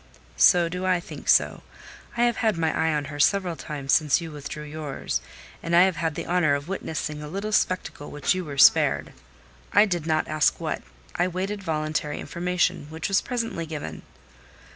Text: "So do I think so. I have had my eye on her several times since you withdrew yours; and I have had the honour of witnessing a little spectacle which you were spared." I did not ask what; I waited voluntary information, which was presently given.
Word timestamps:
"So 0.41 0.67
do 0.67 0.83
I 0.83 0.99
think 0.99 1.29
so. 1.29 1.61
I 2.17 2.23
have 2.23 2.37
had 2.37 2.57
my 2.57 2.75
eye 2.75 2.91
on 2.91 3.05
her 3.05 3.19
several 3.19 3.55
times 3.55 3.93
since 3.93 4.19
you 4.19 4.31
withdrew 4.31 4.63
yours; 4.63 5.21
and 5.61 5.75
I 5.75 5.83
have 5.83 5.97
had 5.97 6.15
the 6.15 6.25
honour 6.25 6.55
of 6.55 6.67
witnessing 6.67 7.21
a 7.21 7.27
little 7.27 7.51
spectacle 7.51 8.09
which 8.09 8.33
you 8.33 8.43
were 8.43 8.57
spared." 8.57 9.13
I 9.71 9.85
did 9.85 10.07
not 10.07 10.27
ask 10.27 10.59
what; 10.59 10.81
I 11.13 11.27
waited 11.27 11.61
voluntary 11.61 12.19
information, 12.19 12.87
which 12.89 13.09
was 13.09 13.21
presently 13.21 13.67
given. 13.67 14.01